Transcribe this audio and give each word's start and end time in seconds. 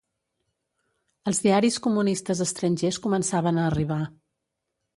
Els 1.31 1.41
diaris 1.43 1.77
comunistes 1.89 2.43
estrangers 2.47 2.99
començaven 3.07 3.61
a 3.65 3.69
arribar 3.69 4.03